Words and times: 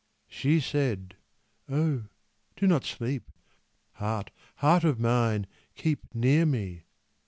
She 0.27 0.59
said 0.59 1.15
'O, 1.69 2.05
do 2.55 2.65
not 2.65 2.85
sleep, 2.85 3.29
Heart, 3.91 4.31
heart 4.55 4.83
of 4.83 4.99
mine, 4.99 5.45
keep 5.75 6.15
near 6.15 6.43
me. 6.47 6.85